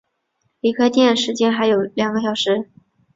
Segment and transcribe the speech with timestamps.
[0.61, 2.71] 离开店时间还有两个小时